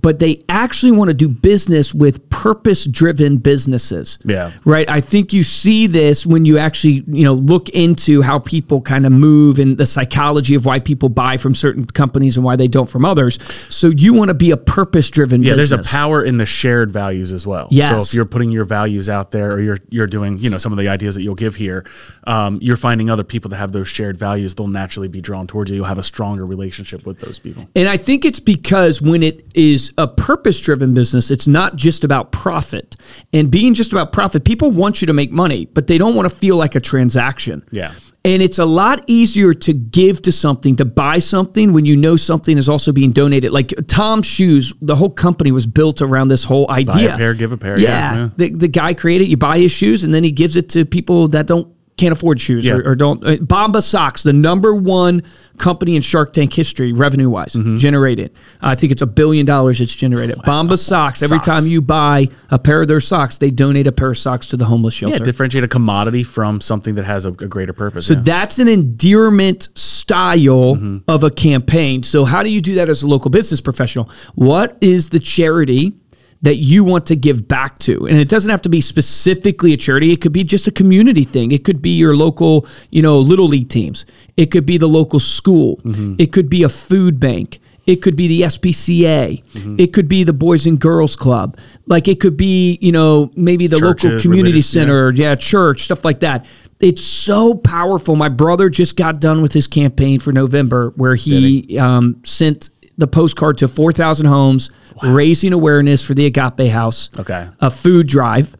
but 0.00 0.18
they 0.18 0.44
actually 0.48 0.92
want 0.92 1.08
to 1.08 1.14
do 1.14 1.28
business 1.28 1.94
with 1.94 2.28
purpose 2.30 2.84
driven 2.84 3.38
businesses. 3.38 4.18
Yeah. 4.24 4.52
Right. 4.64 4.88
I 4.88 5.00
think 5.00 5.32
you 5.32 5.42
see 5.42 5.86
this 5.86 6.26
when 6.26 6.44
you 6.44 6.58
actually, 6.58 7.02
you 7.06 7.24
know, 7.24 7.32
look 7.32 7.68
into 7.70 8.22
how 8.22 8.38
people 8.38 8.80
kind 8.82 9.06
of 9.06 9.12
move 9.12 9.58
and 9.58 9.78
the 9.78 9.86
psychology 9.86 10.54
of 10.54 10.64
why 10.66 10.80
people 10.80 11.08
buy 11.08 11.38
from 11.38 11.54
certain 11.54 11.86
companies 11.86 12.36
and 12.36 12.44
why 12.44 12.56
they 12.56 12.68
don't 12.68 12.88
from 12.88 13.04
others. 13.04 13.38
So 13.68 13.88
you 13.88 14.12
want 14.12 14.28
to 14.28 14.34
be 14.34 14.50
a 14.50 14.56
purpose 14.56 15.10
driven 15.10 15.42
Yeah, 15.42 15.54
business. 15.54 15.70
there's 15.70 15.86
a 15.86 15.90
power 15.90 16.22
in 16.22 16.36
the 16.36 16.46
shared 16.46 16.90
values 16.90 17.32
as 17.32 17.46
well. 17.46 17.68
Yes. 17.70 17.90
So 17.90 17.98
if 18.02 18.14
you're 18.14 18.26
putting 18.26 18.50
your 18.52 18.64
values 18.64 19.08
out 19.08 19.30
there, 19.30 19.52
or 19.52 19.60
you're 19.60 19.78
you're 19.88 20.06
doing, 20.06 20.38
you 20.38 20.50
know, 20.50 20.58
some 20.58 20.72
of 20.72 20.78
the 20.78 20.88
ideas 20.88 21.14
that 21.14 21.22
you'll 21.22 21.34
give 21.34 21.56
here, 21.56 21.84
um, 22.24 22.58
you're 22.60 22.76
finding 22.76 23.08
other 23.10 23.24
people 23.24 23.48
that 23.50 23.56
have 23.56 23.72
those 23.72 23.88
shared 23.88 24.16
values. 24.16 24.54
They'll 24.54 24.68
naturally 24.68 25.08
be 25.08 25.20
drawn 25.20 25.46
towards 25.46 25.70
you. 25.70 25.76
You'll 25.76 25.86
have 25.86 25.98
a 25.98 26.02
stronger 26.02 26.44
relationship 26.46 27.06
with 27.06 27.20
those 27.20 27.38
people. 27.38 27.66
And 27.74 27.88
I 27.88 27.96
think 27.96 28.24
it's 28.24 28.40
because 28.40 29.00
when 29.00 29.22
it 29.22 29.46
is 29.54 29.85
a 29.98 30.06
purpose 30.06 30.60
driven 30.60 30.94
business, 30.94 31.30
it's 31.30 31.46
not 31.46 31.76
just 31.76 32.04
about 32.04 32.32
profit. 32.32 32.96
And 33.32 33.50
being 33.50 33.74
just 33.74 33.92
about 33.92 34.12
profit, 34.12 34.44
people 34.44 34.70
want 34.70 35.00
you 35.00 35.06
to 35.06 35.12
make 35.12 35.30
money, 35.30 35.66
but 35.66 35.86
they 35.86 35.98
don't 35.98 36.14
want 36.14 36.28
to 36.28 36.34
feel 36.34 36.56
like 36.56 36.74
a 36.74 36.80
transaction. 36.80 37.64
Yeah. 37.70 37.94
And 38.24 38.42
it's 38.42 38.58
a 38.58 38.64
lot 38.64 39.04
easier 39.06 39.54
to 39.54 39.72
give 39.72 40.20
to 40.22 40.32
something, 40.32 40.74
to 40.76 40.84
buy 40.84 41.20
something 41.20 41.72
when 41.72 41.86
you 41.86 41.94
know 41.94 42.16
something 42.16 42.58
is 42.58 42.68
also 42.68 42.90
being 42.90 43.12
donated. 43.12 43.52
Like 43.52 43.72
Tom's 43.86 44.26
Shoes, 44.26 44.72
the 44.80 44.96
whole 44.96 45.10
company 45.10 45.52
was 45.52 45.64
built 45.64 46.02
around 46.02 46.26
this 46.26 46.42
whole 46.42 46.68
idea. 46.68 46.92
Buy 46.92 47.02
a 47.02 47.16
pair, 47.16 47.34
give 47.34 47.52
a 47.52 47.56
pair. 47.56 47.78
Yeah. 47.78 47.88
Yeah, 47.88 48.16
yeah. 48.16 48.30
The, 48.36 48.48
the 48.50 48.68
guy 48.68 48.94
created, 48.94 49.28
you 49.28 49.36
buy 49.36 49.58
his 49.58 49.70
shoes 49.70 50.02
and 50.02 50.12
then 50.12 50.24
he 50.24 50.32
gives 50.32 50.56
it 50.56 50.68
to 50.70 50.84
people 50.84 51.28
that 51.28 51.46
don't 51.46 51.72
can't 51.96 52.12
afford 52.12 52.40
shoes 52.40 52.64
Yeah. 52.66 52.74
or, 52.74 52.90
or 52.90 52.94
don't. 52.94 53.24
Uh, 53.24 53.36
Bombas 53.36 53.84
Socks, 53.84 54.22
the 54.22 54.32
number 54.32 54.74
one 54.74 55.22
company 55.56 55.96
in 55.96 56.02
Shark 56.02 56.34
Tank 56.34 56.52
history, 56.52 56.92
revenue 56.92 57.30
wise, 57.30 57.54
Mm-hmm. 57.54 57.78
generated. 57.78 58.32
I 58.60 58.74
think 58.74 58.92
it's 58.92 59.00
a 59.02 59.06
billion 59.06 59.46
dollars 59.46 59.80
it's 59.80 59.94
generated. 59.94 60.36
Bombas 60.38 60.80
Socks, 60.80 61.22
every 61.22 61.38
Socks. 61.38 61.46
time 61.46 61.66
you 61.66 61.80
buy 61.80 62.28
a 62.50 62.58
pair 62.58 62.82
of 62.82 62.88
their 62.88 63.00
socks, 63.00 63.38
they 63.38 63.50
donate 63.50 63.86
a 63.86 63.92
pair 63.92 64.10
of 64.10 64.18
socks 64.18 64.46
to 64.48 64.56
the 64.58 64.66
homeless 64.66 64.92
shelter. 64.94 65.16
Yeah, 65.16 65.24
differentiate 65.24 65.64
a 65.64 65.68
commodity 65.68 66.22
from 66.22 66.60
something 66.60 66.96
that 66.96 67.04
has 67.06 67.24
a, 67.24 67.28
a 67.30 67.48
greater 67.48 67.72
purpose. 67.72 68.06
So 68.06 68.12
yeah. 68.14 68.20
that's 68.22 68.58
an 68.58 68.68
endearment 68.68 69.68
style 69.74 70.06
Mm-hmm. 70.76 70.98
of 71.08 71.24
a 71.24 71.30
campaign. 71.30 72.02
So 72.04 72.24
how 72.24 72.42
do 72.44 72.48
you 72.50 72.60
do 72.60 72.76
that 72.76 72.88
as 72.88 73.02
a 73.02 73.08
local 73.08 73.28
business 73.30 73.60
professional? 73.60 74.08
What 74.36 74.78
is 74.80 75.08
the 75.10 75.18
charity 75.18 75.94
that 76.42 76.56
you 76.56 76.84
want 76.84 77.06
to 77.06 77.16
give 77.16 77.48
back 77.48 77.78
to? 77.80 78.06
And 78.06 78.18
it 78.18 78.28
doesn't 78.28 78.50
have 78.50 78.62
to 78.62 78.68
be 78.68 78.80
specifically 78.80 79.72
a 79.72 79.76
charity. 79.76 80.12
It 80.12 80.20
could 80.20 80.32
be 80.32 80.44
just 80.44 80.66
a 80.66 80.70
community 80.70 81.24
thing. 81.24 81.52
It 81.52 81.64
could 81.64 81.82
be 81.82 81.96
your 81.96 82.16
local, 82.16 82.66
you 82.90 83.02
know, 83.02 83.18
little 83.18 83.48
league 83.48 83.68
teams. 83.68 84.06
It 84.36 84.46
could 84.50 84.66
be 84.66 84.78
the 84.78 84.88
local 84.88 85.20
school. 85.20 85.76
Mm-hmm. 85.78 86.16
It 86.18 86.32
could 86.32 86.48
be 86.50 86.62
a 86.62 86.68
food 86.68 87.18
bank. 87.18 87.60
It 87.86 88.02
could 88.02 88.16
be 88.16 88.26
the 88.26 88.42
SPCA. 88.42 89.42
Mm-hmm. 89.44 89.76
It 89.78 89.92
could 89.92 90.08
be 90.08 90.24
the 90.24 90.32
Boys 90.32 90.66
and 90.66 90.78
Girls 90.78 91.14
Club. 91.14 91.56
Like 91.86 92.08
it 92.08 92.20
could 92.20 92.36
be, 92.36 92.78
you 92.82 92.90
know, 92.90 93.30
maybe 93.36 93.68
the 93.68 93.78
local 93.78 94.20
community 94.20 94.58
yeah. 94.58 94.62
center 94.62 95.06
or 95.06 95.12
yeah, 95.12 95.36
church, 95.36 95.84
stuff 95.84 96.04
like 96.04 96.20
that. 96.20 96.46
It's 96.80 97.02
so 97.02 97.54
powerful. 97.54 98.16
My 98.16 98.28
brother 98.28 98.68
just 98.68 98.96
got 98.96 99.20
done 99.20 99.40
with 99.40 99.52
his 99.52 99.66
campaign 99.66 100.18
for 100.18 100.32
November 100.32 100.90
where 100.96 101.14
he 101.14 101.78
um, 101.78 102.20
sent 102.24 102.68
the 102.98 103.06
postcard 103.06 103.58
to 103.58 103.68
4,000 103.68 104.26
homes, 104.26 104.70
raising 105.02 105.52
awareness 105.52 106.04
for 106.04 106.14
the 106.14 106.26
Agape 106.26 106.70
House, 106.70 107.10
Okay. 107.18 107.46
a 107.60 107.70
food 107.70 108.06
drive. 108.06 108.56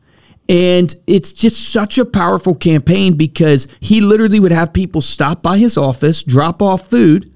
And 0.49 0.95
it's 1.07 1.33
just 1.33 1.71
such 1.73 1.99
a 1.99 2.05
powerful 2.05 2.55
campaign 2.55 3.15
because 3.15 3.67
he 3.81 4.01
literally 4.01 4.39
would 4.39 4.53
have 4.53 4.73
people 4.73 5.01
stop 5.01 5.43
by 5.43 5.59
his 5.59 5.77
office, 5.77 6.23
drop 6.23 6.63
off 6.63 6.89
food, 6.89 7.33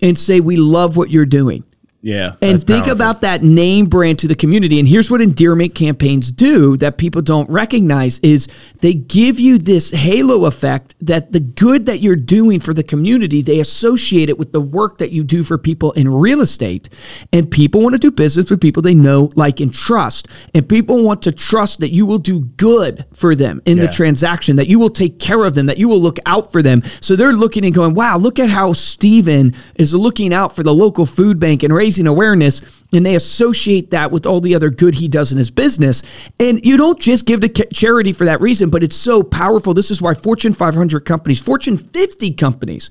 and 0.00 0.16
say, 0.16 0.38
We 0.40 0.56
love 0.56 0.96
what 0.96 1.10
you're 1.10 1.26
doing. 1.26 1.64
Yeah. 2.04 2.34
And 2.42 2.58
think 2.58 2.86
powerful. 2.86 2.92
about 2.92 3.20
that 3.20 3.44
name 3.44 3.86
brand 3.86 4.18
to 4.20 4.28
the 4.28 4.34
community. 4.34 4.80
And 4.80 4.88
here's 4.88 5.08
what 5.08 5.20
endearment 5.20 5.76
campaigns 5.76 6.32
do 6.32 6.76
that 6.78 6.98
people 6.98 7.22
don't 7.22 7.48
recognize 7.48 8.18
is 8.24 8.48
they 8.80 8.92
give 8.92 9.38
you 9.38 9.56
this 9.56 9.92
halo 9.92 10.46
effect 10.46 10.96
that 11.00 11.30
the 11.30 11.38
good 11.38 11.86
that 11.86 12.00
you're 12.00 12.16
doing 12.16 12.58
for 12.58 12.74
the 12.74 12.82
community, 12.82 13.40
they 13.40 13.60
associate 13.60 14.28
it 14.28 14.36
with 14.36 14.50
the 14.50 14.60
work 14.60 14.98
that 14.98 15.12
you 15.12 15.22
do 15.22 15.44
for 15.44 15.56
people 15.58 15.92
in 15.92 16.12
real 16.12 16.40
estate. 16.40 16.88
And 17.32 17.48
people 17.48 17.80
want 17.80 17.92
to 17.94 18.00
do 18.00 18.10
business 18.10 18.50
with 18.50 18.60
people 18.60 18.82
they 18.82 18.94
know, 18.94 19.30
like, 19.36 19.60
and 19.60 19.72
trust. 19.72 20.26
And 20.54 20.68
people 20.68 21.04
want 21.04 21.22
to 21.22 21.30
trust 21.30 21.78
that 21.78 21.92
you 21.92 22.04
will 22.04 22.18
do 22.18 22.40
good 22.56 23.04
for 23.14 23.36
them 23.36 23.62
in 23.64 23.76
Yeah. 23.78 23.86
the 23.86 23.92
transaction, 23.92 24.56
that 24.56 24.66
you 24.66 24.80
will 24.80 24.90
take 24.90 25.20
care 25.20 25.44
of 25.44 25.54
them, 25.54 25.66
that 25.66 25.78
you 25.78 25.88
will 25.88 26.00
look 26.02 26.18
out 26.26 26.50
for 26.50 26.62
them. 26.62 26.82
So 27.00 27.14
they're 27.14 27.32
looking 27.32 27.64
and 27.64 27.72
going, 27.72 27.94
wow, 27.94 28.16
look 28.18 28.40
at 28.40 28.50
how 28.50 28.72
Steven 28.72 29.54
is 29.76 29.94
looking 29.94 30.34
out 30.34 30.52
for 30.56 30.64
the 30.64 30.74
local 30.74 31.06
food 31.06 31.38
bank 31.38 31.62
and 31.62 31.72
raising 31.72 31.91
awareness. 32.06 32.62
And 32.92 33.06
they 33.06 33.14
associate 33.14 33.90
that 33.90 34.10
with 34.10 34.26
all 34.26 34.40
the 34.40 34.54
other 34.54 34.70
good 34.70 34.94
he 34.94 35.08
does 35.08 35.32
in 35.32 35.38
his 35.38 35.50
business. 35.50 36.02
And 36.38 36.64
you 36.64 36.76
don't 36.76 37.00
just 37.00 37.24
give 37.24 37.40
to 37.40 37.48
charity 37.48 38.12
for 38.12 38.24
that 38.26 38.40
reason, 38.40 38.70
but 38.70 38.82
it's 38.82 38.96
so 38.96 39.22
powerful. 39.22 39.74
This 39.74 39.90
is 39.90 40.02
why 40.02 40.14
Fortune 40.14 40.52
500 40.52 41.00
companies, 41.00 41.40
Fortune 41.40 41.76
50 41.76 42.32
companies, 42.34 42.90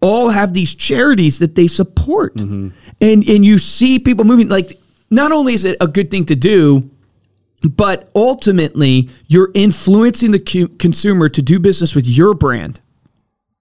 all 0.00 0.30
have 0.30 0.54
these 0.54 0.74
charities 0.74 1.38
that 1.38 1.54
they 1.54 1.66
support. 1.66 2.34
Mm-hmm. 2.36 2.68
And 3.00 3.28
and 3.28 3.44
you 3.44 3.58
see 3.58 3.98
people 3.98 4.24
moving 4.24 4.48
like 4.48 4.78
not 5.10 5.32
only 5.32 5.54
is 5.54 5.64
it 5.64 5.76
a 5.80 5.88
good 5.88 6.10
thing 6.10 6.24
to 6.26 6.36
do, 6.36 6.90
but 7.62 8.10
ultimately 8.14 9.08
you're 9.26 9.50
influencing 9.54 10.30
the 10.32 10.68
consumer 10.78 11.28
to 11.28 11.42
do 11.42 11.58
business 11.58 11.94
with 11.94 12.06
your 12.06 12.34
brand 12.34 12.80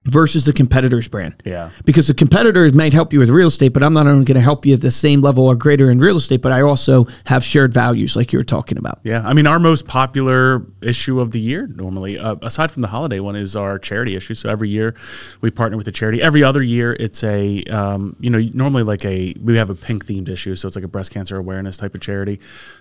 versus 0.05 0.45
the 0.45 0.53
competitor's 0.53 1.07
brand. 1.07 1.35
Yeah. 1.43 1.71
Because 1.83 2.07
the 2.07 2.13
competitor 2.13 2.71
might 2.73 2.93
help 2.93 3.11
you 3.11 3.19
with 3.19 3.29
real 3.29 3.47
estate, 3.47 3.69
but 3.69 3.83
I'm 3.83 3.93
not 3.93 4.07
only 4.07 4.25
going 4.25 4.35
to 4.35 4.41
help 4.41 4.65
you 4.65 4.75
at 4.75 4.81
the 4.81 4.91
same 4.91 5.21
level 5.21 5.47
or 5.47 5.55
greater 5.55 5.89
in 5.89 5.99
real 5.99 6.17
estate, 6.17 6.41
but 6.41 6.51
I 6.51 6.61
also 6.61 7.05
have 7.25 7.43
shared 7.43 7.73
values 7.73 8.15
like 8.15 8.31
you 8.31 8.39
were 8.39 8.43
talking 8.43 8.77
about. 8.77 8.99
Yeah, 9.03 9.23
I 9.25 9.33
mean, 9.33 9.47
our 9.47 9.59
most 9.59 9.87
popular 9.87 10.65
issue 10.81 11.19
of 11.19 11.31
the 11.31 11.39
year 11.39 11.67
normally, 11.67 12.19
uh, 12.19 12.35
aside 12.41 12.71
from 12.71 12.81
the 12.81 12.87
holiday 12.87 13.19
one, 13.19 13.35
is 13.35 13.55
our 13.55 13.79
charity 13.79 14.15
issue. 14.15 14.35
So 14.35 14.49
every 14.49 14.69
year 14.69 14.95
we 15.41 15.49
partner 15.49 15.77
with 15.77 15.87
a 15.87 15.91
charity. 15.91 16.21
Every 16.21 16.43
other 16.43 16.61
year, 16.61 16.95
it's 16.99 17.23
a, 17.23 17.63
um, 17.63 18.15
you 18.19 18.29
know, 18.29 18.39
normally 18.53 18.83
like 18.83 19.03
a, 19.05 19.33
we 19.41 19.57
have 19.57 19.69
a 19.69 19.75
pink 19.75 20.05
themed 20.05 20.29
issue. 20.29 20.55
So 20.55 20.67
it's 20.67 20.75
like 20.75 20.85
a 20.85 20.89
breast 20.89 21.11
cancer 21.11 21.37
awareness 21.37 21.77
type 21.77 21.95
of 21.95 22.01
charity. 22.01 22.39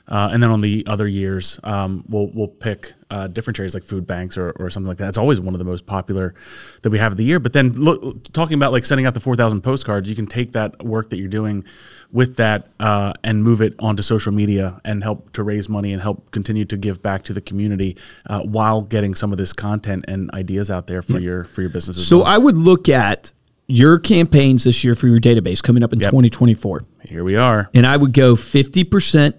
Uh, 0.09 0.29
and 0.33 0.43
then 0.43 0.51
on 0.51 0.61
the 0.61 0.85
other 0.87 1.09
years, 1.09 1.59
um, 1.65 2.05
we'll, 2.09 2.31
we'll 2.35 2.49
pick 2.49 2.93
uh, 3.11 3.27
different 3.27 3.57
charities 3.57 3.75
like 3.75 3.85
food 3.85 4.07
banks 4.07 4.37
or, 4.39 4.51
or 4.59 4.71
something 4.71 4.89
like 4.89 4.99
that. 4.99 5.09
It's 5.09 5.19
always 5.19 5.41
one 5.41 5.55
of 5.55 5.59
the 5.59 5.65
most 5.65 5.87
popular 5.87 6.35
that 6.83 6.91
we 6.91 6.99
have 6.99 7.13
of 7.13 7.19
the 7.19 7.25
year. 7.25 7.39
But 7.39 7.53
then 7.53 7.73
look, 7.73 8.23
talking 8.33 8.55
about 8.55 8.73
like 8.73 8.85
sending 8.85 9.07
out 9.07 9.15
the 9.15 9.21
4,000 9.21 9.61
postcards, 9.63 10.09
you 10.09 10.17
can 10.17 10.27
take 10.27 10.53
that 10.53 10.83
work 10.85 11.11
that 11.11 11.19
you're 11.19 11.29
doing 11.29 11.65
with 12.13 12.37
that 12.37 12.69
uh, 12.81 13.13
and 13.23 13.43
move 13.43 13.61
it 13.61 13.75
onto 13.79 14.03
social 14.03 14.33
media 14.33 14.81
and 14.85 15.03
help 15.03 15.33
to 15.33 15.43
raise 15.43 15.69
money 15.69 15.93
and 15.93 16.01
help 16.01 16.31
continue 16.31 16.65
to 16.65 16.77
give 16.77 17.03
back 17.03 17.23
to 17.25 17.33
the 17.33 17.41
community 17.41 17.97
uh, 18.27 18.41
while 18.41 18.83
getting 18.83 19.15
some 19.15 19.33
of 19.33 19.39
this 19.39 19.53
content 19.53 20.05
and 20.09 20.31
ideas 20.33 20.71
out 20.71 20.87
there 20.87 21.03
for 21.03 21.19
your 21.19 21.45
for 21.45 21.61
your 21.61 21.71
business 21.71 21.97
as 21.97 22.07
So 22.07 22.19
well. 22.19 22.27
I 22.27 22.39
would 22.39 22.57
look 22.57 22.89
at 22.89 23.33
your 23.67 23.99
campaigns 23.99 24.65
this 24.65 24.85
year 24.85 24.95
for 24.95 25.09
your 25.09 25.19
database 25.19 25.63
coming 25.63 25.83
up 25.83 25.93
in 25.93 25.99
2024. 25.99 26.85
Here 27.07 27.25
we 27.25 27.37
are. 27.37 27.69
and 27.75 27.87
I 27.87 27.97
would 27.97 28.13
go 28.13 28.35
50% 28.35 29.35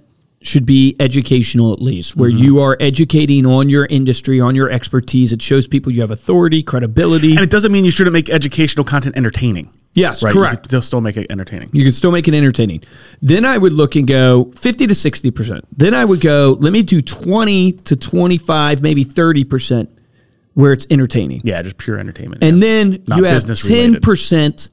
should 0.45 0.65
be 0.65 0.95
educational 0.99 1.73
at 1.73 1.81
least, 1.81 2.15
where 2.15 2.29
Mm-hmm. 2.29 2.37
you 2.43 2.59
are 2.61 2.77
educating 2.79 3.45
on 3.45 3.67
your 3.69 3.85
industry, 3.87 4.39
on 4.39 4.53
your 4.55 4.69
expertise. 4.69 5.33
It 5.33 5.41
shows 5.41 5.67
people 5.67 5.91
you 5.91 6.01
have 6.01 6.11
authority, 6.11 6.61
credibility. 6.61 7.31
And 7.31 7.39
it 7.41 7.49
doesn't 7.49 7.71
mean 7.71 7.83
you 7.83 7.91
shouldn't 7.91 8.13
make 8.13 8.29
educational 8.29 8.83
content 8.83 9.17
entertaining. 9.17 9.69
yes, 9.93 10.21
Right? 10.21 10.31
correct. 10.31 10.69
Can 10.69 10.81
still, 10.83 11.01
make 11.01 11.17
it 11.17 11.27
entertaining. 11.31 11.69
You 11.73 11.83
can 11.83 11.91
still 11.93 12.11
make 12.11 12.27
it 12.27 12.33
entertaining. 12.35 12.83
Then 13.21 13.43
I 13.45 13.57
would 13.57 13.73
look 13.73 13.95
and 13.95 14.07
go 14.07 14.51
50 14.55 14.85
to 14.87 14.93
60%. 14.93 15.61
Then 15.75 15.93
I 15.95 16.05
would 16.05 16.21
go, 16.21 16.57
let 16.59 16.71
me 16.73 16.83
do 16.83 17.01
20 17.01 17.71
to 17.71 17.95
25, 17.95 18.81
maybe 18.83 19.03
30% 19.03 19.87
where 20.53 20.73
it's 20.73 20.85
entertaining. 20.91 21.41
Yeah, 21.43 21.61
just 21.63 21.77
pure 21.77 21.97
entertainment. 21.97 22.43
And 22.43 22.57
yeah. 22.57 22.61
then 22.67 23.03
Not 23.07 23.17
you 23.17 23.23
have 23.25 23.43
10% 23.43 24.69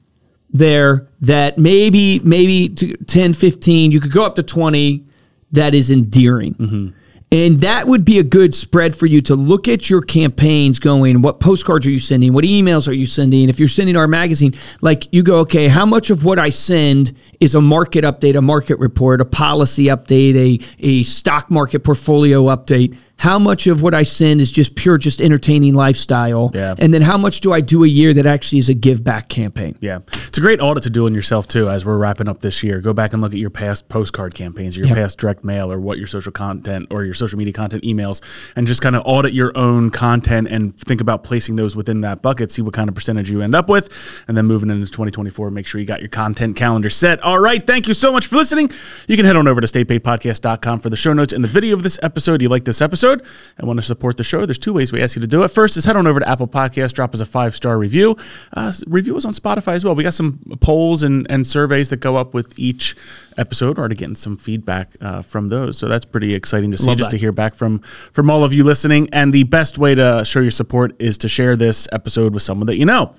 there 0.51 1.07
that 1.21 1.57
maybe, 1.57 2.19
maybe 2.19 2.69
to 2.69 2.95
10, 2.97 3.33
15, 3.33 3.91
you 3.91 3.99
could 3.99 4.11
go 4.11 4.23
up 4.23 4.35
to 4.35 4.43
20 4.43 5.05
that 5.53 5.73
is 5.73 5.89
endearing. 5.89 6.53
Mm-hmm. 6.55 6.87
And 7.33 7.61
that 7.61 7.87
would 7.87 8.05
be 8.05 8.19
a 8.19 8.23
good 8.23 8.53
spread 8.53 8.95
for 8.95 9.07
you 9.07 9.19
to 9.23 9.35
look 9.35 9.67
at 9.67 9.89
your 9.89 10.03
campaigns 10.03 10.77
going, 10.77 11.23
what 11.23 11.39
postcards 11.39 11.87
are 11.87 11.89
you 11.89 11.97
sending? 11.97 12.31
What 12.31 12.45
emails 12.45 12.87
are 12.87 12.93
you 12.93 13.07
sending? 13.07 13.49
If 13.49 13.57
you're 13.57 13.67
sending 13.67 13.97
our 13.97 14.07
magazine, 14.07 14.53
like 14.81 15.11
you 15.11 15.23
go, 15.23 15.37
okay, 15.39 15.67
how 15.67 15.83
much 15.83 16.11
of 16.11 16.25
what 16.25 16.37
I 16.37 16.49
send 16.49 17.17
is 17.39 17.55
a 17.55 17.61
market 17.61 18.03
update, 18.03 18.37
a 18.37 18.41
market 18.41 18.77
report, 18.77 19.19
a 19.19 19.25
policy 19.25 19.85
update, 19.85 20.35
a, 20.35 20.63
a 20.77 21.01
stock 21.01 21.49
market 21.49 21.79
portfolio 21.79 22.43
update? 22.43 22.95
How 23.23 23.39
much 23.39 23.67
of 23.67 23.81
what 23.81 23.93
I 23.93 24.03
send 24.03 24.41
is 24.41 24.51
just 24.51 24.75
pure, 24.75 24.97
just 24.97 25.21
entertaining 25.21 25.75
lifestyle? 25.75 26.51
Yeah. 26.53 26.75
And 26.77 26.93
then 26.93 27.01
how 27.01 27.17
much 27.17 27.39
do 27.39 27.53
I 27.53 27.61
do 27.61 27.85
a 27.85 27.87
year 27.87 28.13
that 28.15 28.25
actually 28.25 28.59
is 28.59 28.67
a 28.67 28.73
give 28.73 29.01
back 29.01 29.29
campaign? 29.29 29.77
Yeah, 29.79 29.99
it's 30.27 30.37
a 30.37 30.41
great 30.41 30.59
audit 30.59 30.83
to 30.83 30.89
do 30.89 31.05
on 31.05 31.13
yourself 31.15 31.47
too. 31.47 31.69
As 31.69 31.85
we're 31.85 31.95
wrapping 31.95 32.27
up 32.27 32.41
this 32.41 32.63
year, 32.63 32.81
go 32.81 32.91
back 32.91 33.13
and 33.13 33.21
look 33.21 33.31
at 33.31 33.37
your 33.39 33.49
past 33.49 33.87
postcard 33.87 34.35
campaigns, 34.35 34.75
your 34.75 34.87
past 34.87 35.19
direct 35.19 35.45
mail, 35.45 35.71
or 35.71 35.79
what 35.79 35.99
your 35.99 36.07
social 36.07 36.33
content 36.33 36.87
or 36.91 37.05
your 37.05 37.13
social 37.13 37.37
media 37.37 37.53
content 37.53 37.83
emails, 37.83 38.21
and 38.57 38.67
just 38.67 38.81
kind 38.81 38.93
of 38.93 39.03
audit 39.05 39.31
your 39.31 39.57
own 39.57 39.89
content 39.89 40.49
and 40.49 40.77
think 40.77 40.99
about 40.99 41.23
placing 41.23 41.55
those 41.55 41.77
within 41.77 42.01
that 42.01 42.21
bucket. 42.21 42.51
See 42.51 42.61
what 42.61 42.73
kind 42.73 42.89
of 42.89 42.95
percentage 42.95 43.31
you 43.31 43.41
end 43.41 43.55
up 43.55 43.69
with, 43.69 43.87
and 44.27 44.35
then 44.35 44.47
moving 44.47 44.69
into 44.69 44.85
2024, 44.87 45.49
make 45.49 45.65
sure 45.65 45.79
you 45.79 45.87
got 45.87 46.01
your 46.01 46.09
content 46.09 46.57
calendar 46.57 46.89
set. 46.89 47.21
All 47.21 47.39
right, 47.39 47.65
thank 47.65 47.87
you 47.87 47.93
so 47.93 48.11
much 48.11 48.27
for 48.27 48.35
listening. 48.35 48.69
You 49.07 49.15
can 49.15 49.25
head 49.25 49.37
on 49.37 49.47
over 49.47 49.61
to 49.61 49.67
staypaidpodcast.com 49.67 50.81
for 50.81 50.89
the 50.89 50.97
show 50.97 51.13
notes 51.13 51.31
and 51.31 51.41
the 51.41 51.47
video 51.47 51.73
of 51.73 51.83
this 51.83 51.97
episode. 52.03 52.41
You 52.41 52.49
like 52.49 52.65
this 52.65 52.81
episode 52.81 53.12
and 53.57 53.67
want 53.67 53.77
to 53.77 53.83
support 53.83 54.17
the 54.17 54.23
show? 54.23 54.45
There's 54.45 54.57
two 54.57 54.73
ways 54.73 54.91
we 54.91 55.01
ask 55.01 55.15
you 55.15 55.21
to 55.21 55.27
do 55.27 55.43
it. 55.43 55.49
First 55.49 55.77
is 55.77 55.85
head 55.85 55.95
on 55.95 56.07
over 56.07 56.19
to 56.19 56.27
Apple 56.27 56.47
Podcasts, 56.47 56.93
drop 56.93 57.13
us 57.13 57.19
a 57.19 57.25
five 57.25 57.55
star 57.55 57.77
review. 57.77 58.15
Uh, 58.53 58.71
review 58.87 59.17
us 59.17 59.25
on 59.25 59.33
Spotify 59.33 59.73
as 59.73 59.83
well. 59.83 59.95
We 59.95 60.03
got 60.03 60.13
some 60.13 60.39
polls 60.61 61.03
and, 61.03 61.29
and 61.29 61.45
surveys 61.45 61.89
that 61.89 61.97
go 61.97 62.15
up 62.15 62.33
with 62.33 62.53
each 62.57 62.95
episode. 63.37 63.77
We're 63.77 63.81
already 63.81 63.95
getting 63.95 64.15
some 64.15 64.37
feedback 64.37 64.95
uh, 65.01 65.21
from 65.21 65.49
those, 65.49 65.77
so 65.77 65.87
that's 65.87 66.05
pretty 66.05 66.33
exciting 66.33 66.71
to 66.71 66.77
see. 66.77 66.87
Love 66.87 66.97
just 66.97 67.11
that. 67.11 67.17
to 67.17 67.21
hear 67.21 67.31
back 67.31 67.55
from 67.55 67.79
from 68.11 68.29
all 68.29 68.43
of 68.43 68.53
you 68.53 68.63
listening. 68.63 69.09
And 69.11 69.33
the 69.33 69.43
best 69.43 69.77
way 69.77 69.95
to 69.95 70.23
show 70.25 70.39
your 70.39 70.51
support 70.51 70.95
is 70.99 71.17
to 71.19 71.27
share 71.27 71.55
this 71.55 71.87
episode 71.91 72.33
with 72.33 72.43
someone 72.43 72.67
that 72.67 72.77
you 72.77 72.85
know. 72.85 73.15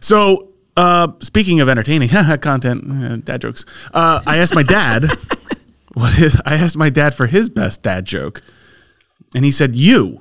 So. 0.00 0.48
Uh, 0.74 1.08
speaking 1.20 1.60
of 1.60 1.68
entertaining 1.68 2.08
content, 2.40 2.90
uh, 2.90 3.16
dad 3.16 3.42
jokes. 3.42 3.66
Uh, 3.92 4.22
I 4.26 4.38
asked 4.38 4.54
my 4.54 4.62
dad 4.62 5.04
what 5.92 6.18
is. 6.18 6.40
I 6.46 6.54
asked 6.54 6.78
my 6.78 6.88
dad 6.88 7.14
for 7.14 7.26
his 7.26 7.50
best 7.50 7.82
dad 7.82 8.06
joke, 8.06 8.40
and 9.34 9.44
he 9.44 9.50
said 9.50 9.76
you. 9.76 10.20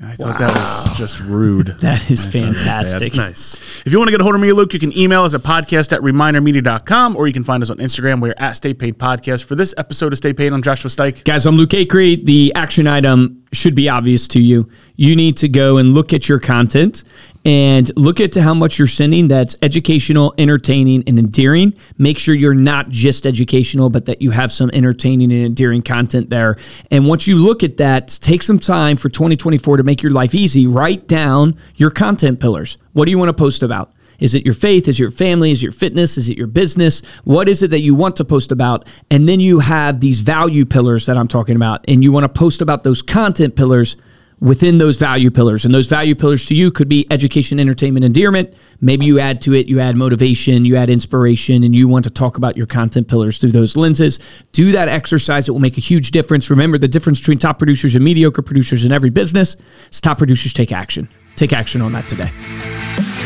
I 0.00 0.14
thought 0.14 0.38
that 0.38 0.54
was 0.54 0.96
just 0.96 1.18
rude. 1.20 1.76
That 1.80 2.08
is 2.08 2.24
fantastic. 2.24 3.16
Nice. 3.16 3.82
If 3.84 3.92
you 3.92 3.98
want 3.98 4.08
to 4.08 4.12
get 4.12 4.20
a 4.20 4.22
hold 4.22 4.36
of 4.36 4.40
me, 4.40 4.52
Luke, 4.52 4.72
you 4.72 4.78
can 4.78 4.96
email 4.96 5.24
us 5.24 5.34
at 5.34 5.40
podcast 5.40 5.92
at 5.92 6.00
remindermedia.com 6.02 7.16
or 7.16 7.26
you 7.26 7.32
can 7.32 7.42
find 7.42 7.64
us 7.64 7.70
on 7.70 7.78
Instagram. 7.78 8.20
We're 8.20 8.34
at 8.36 8.52
Stay 8.52 8.74
Paid 8.74 8.96
Podcast. 8.98 9.44
For 9.44 9.56
this 9.56 9.74
episode 9.76 10.12
of 10.12 10.18
Stay 10.18 10.32
Paid, 10.32 10.52
I'm 10.52 10.62
Joshua 10.62 10.88
Stike. 10.88 11.24
Guys, 11.24 11.46
I'm 11.46 11.56
Luke 11.56 11.70
Acree. 11.70 12.24
The 12.24 12.52
action 12.54 12.86
item 12.86 13.42
should 13.52 13.74
be 13.74 13.88
obvious 13.88 14.28
to 14.28 14.40
you. 14.40 14.68
You 14.94 15.16
need 15.16 15.36
to 15.38 15.48
go 15.48 15.78
and 15.78 15.94
look 15.94 16.12
at 16.12 16.28
your 16.28 16.38
content 16.38 17.02
and 17.44 17.90
look 17.96 18.20
at 18.20 18.34
how 18.34 18.54
much 18.54 18.78
you're 18.78 18.88
sending 18.88 19.28
that's 19.28 19.56
educational, 19.62 20.34
entertaining, 20.38 21.04
and 21.06 21.18
endearing. 21.18 21.72
Make 21.96 22.18
sure 22.18 22.34
you're 22.34 22.54
not 22.54 22.88
just 22.90 23.26
educational, 23.26 23.90
but 23.90 24.06
that 24.06 24.20
you 24.20 24.30
have 24.30 24.52
some 24.52 24.70
entertaining 24.72 25.32
and 25.32 25.44
endearing 25.44 25.82
content 25.82 26.30
there. 26.30 26.56
And 26.90 27.06
once 27.06 27.26
you 27.26 27.36
look 27.36 27.62
at 27.62 27.76
that, 27.78 28.08
take 28.20 28.42
some 28.42 28.58
time 28.58 28.96
for 28.96 29.08
2024 29.08 29.78
to 29.78 29.82
make 29.82 30.02
your 30.02 30.12
life 30.12 30.34
easy. 30.34 30.66
Write 30.66 31.06
down 31.06 31.56
your 31.76 31.90
content 31.90 32.40
pillars. 32.40 32.76
What 32.92 33.04
do 33.06 33.10
you 33.10 33.18
want 33.18 33.28
to 33.28 33.34
post 33.34 33.62
about? 33.62 33.92
Is 34.18 34.34
it 34.34 34.44
your 34.44 34.54
faith? 34.54 34.88
Is 34.88 34.96
it 34.96 35.00
your 35.00 35.10
family? 35.10 35.52
Is 35.52 35.60
it 35.60 35.62
your 35.62 35.72
fitness? 35.72 36.18
Is 36.18 36.28
it 36.28 36.36
your 36.36 36.48
business? 36.48 37.02
What 37.24 37.48
is 37.48 37.62
it 37.62 37.68
that 37.68 37.82
you 37.82 37.94
want 37.94 38.16
to 38.16 38.24
post 38.24 38.50
about? 38.50 38.86
And 39.10 39.28
then 39.28 39.38
you 39.38 39.60
have 39.60 40.00
these 40.00 40.22
value 40.22 40.64
pillars 40.64 41.06
that 41.06 41.16
I'm 41.16 41.28
talking 41.28 41.56
about, 41.56 41.84
and 41.86 42.02
you 42.02 42.10
want 42.10 42.24
to 42.24 42.28
post 42.28 42.60
about 42.60 42.82
those 42.82 43.00
content 43.00 43.54
pillars 43.54 43.96
within 44.40 44.78
those 44.78 44.96
value 44.96 45.30
pillars. 45.30 45.64
And 45.64 45.74
those 45.74 45.88
value 45.88 46.14
pillars 46.14 46.46
to 46.46 46.54
you 46.54 46.70
could 46.70 46.88
be 46.88 47.06
education, 47.10 47.58
entertainment, 47.58 48.04
endearment. 48.04 48.54
Maybe 48.80 49.06
you 49.06 49.18
add 49.18 49.40
to 49.42 49.54
it, 49.54 49.66
you 49.66 49.80
add 49.80 49.96
motivation, 49.96 50.64
you 50.64 50.76
add 50.76 50.90
inspiration, 50.90 51.64
and 51.64 51.74
you 51.74 51.88
want 51.88 52.04
to 52.04 52.10
talk 52.10 52.36
about 52.36 52.56
your 52.56 52.66
content 52.66 53.08
pillars 53.08 53.38
through 53.38 53.52
those 53.52 53.76
lenses. 53.76 54.20
Do 54.52 54.70
that 54.72 54.88
exercise. 54.88 55.48
It 55.48 55.52
will 55.52 55.58
make 55.58 55.76
a 55.76 55.80
huge 55.80 56.12
difference. 56.12 56.50
Remember 56.50 56.78
the 56.78 56.88
difference 56.88 57.18
between 57.20 57.38
top 57.38 57.58
producers 57.58 57.94
and 57.94 58.04
mediocre 58.04 58.42
producers 58.42 58.84
in 58.84 58.92
every 58.92 59.10
business 59.10 59.56
is 59.90 60.00
top 60.00 60.18
producers 60.18 60.52
take 60.52 60.70
action. 60.70 61.08
Take 61.34 61.52
action 61.52 61.80
on 61.80 61.92
that 61.92 62.04
today. 62.08 63.17